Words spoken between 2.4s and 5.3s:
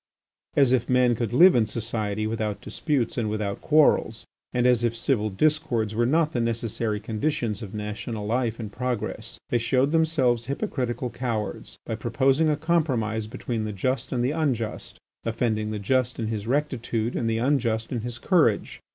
disputes and without quarrels, and as if civil